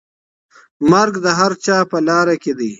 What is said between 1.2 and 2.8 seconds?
د هر چا په لاره کي دی.